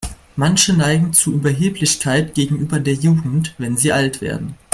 Manche 0.35 0.73
neigen 0.75 1.13
zu 1.13 1.31
Überheblichkeit 1.31 2.33
gegenüber 2.33 2.79
der 2.79 2.95
Jugend, 2.95 3.53
wenn 3.59 3.77
sie 3.77 3.91
alt 3.93 4.19
werden. 4.19 4.55